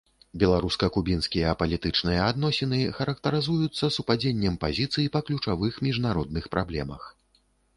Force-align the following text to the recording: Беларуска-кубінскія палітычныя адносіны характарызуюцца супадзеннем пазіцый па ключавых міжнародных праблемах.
Беларуска-кубінскія 0.41 1.51
палітычныя 1.59 2.21
адносіны 2.29 2.79
характарызуюцца 3.01 3.91
супадзеннем 3.99 4.57
пазіцый 4.67 5.05
па 5.17 5.23
ключавых 5.29 5.73
міжнародных 5.91 6.49
праблемах. 6.57 7.01